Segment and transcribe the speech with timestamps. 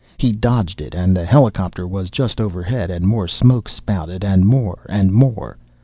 [0.17, 4.87] He dodged it, and the helicopter was just overhead and more smoke spouted, and more,
[4.89, 5.59] and more....